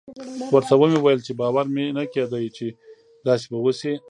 ورته 0.53 0.73
ومې 0.77 0.99
ويل 1.01 1.21
چې 1.27 1.33
باور 1.41 1.65
مې 1.73 1.83
نه 1.97 2.03
کېده 2.13 2.39
چې 2.57 2.67
داسې 3.27 3.45
به 3.51 3.59
وسي. 3.65 3.93